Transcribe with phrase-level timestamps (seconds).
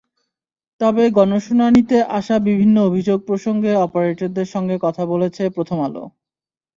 [0.81, 6.03] তবে গণশুনানিতে আসা বিভিন্ন অভিযোগ প্রসঙ্গে অপারেটরদের সঙ্গে কথা বলেছে প্রথম আলো।